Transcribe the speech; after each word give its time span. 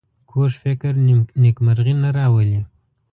کوږ 0.29 0.51
فکر 0.63 0.93
نېکمرغي 1.41 1.93
نه 2.03 2.09
راولي 2.17 2.61